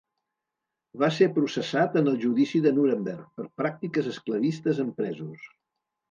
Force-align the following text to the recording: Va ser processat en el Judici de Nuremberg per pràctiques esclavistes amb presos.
Va 1.01 1.09
ser 1.17 1.25
processat 1.33 1.97
en 2.01 2.09
el 2.11 2.15
Judici 2.23 2.61
de 2.67 2.71
Nuremberg 2.77 3.27
per 3.41 3.45
pràctiques 3.61 4.09
esclavistes 4.13 4.81
amb 4.85 4.97
presos. 5.03 5.45